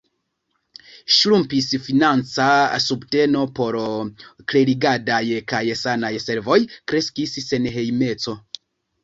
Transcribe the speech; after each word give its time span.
Ŝrumpis 1.15 1.67
financa 1.87 2.47
subteno 2.85 3.43
por 3.59 3.77
klerigadaj 4.53 5.21
kaj 5.55 5.61
sanaj 5.83 6.13
servoj; 6.25 6.59
kreskis 6.95 7.39
senhejmeco. 7.53 8.37